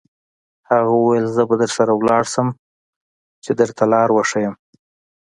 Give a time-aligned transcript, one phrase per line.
[0.69, 2.47] هغه وویل: زه به درسره ولاړ شم،
[3.43, 4.53] چې درته لار وښیم.